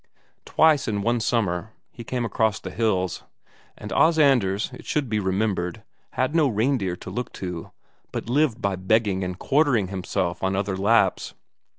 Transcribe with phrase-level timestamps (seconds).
[0.45, 3.21] Twice in one summer he came across the hills,
[3.77, 7.69] and Os Anders, it should be remembered, had no reindeer to look to,
[8.11, 11.35] but lived by begging and quartering himself on other Lapps.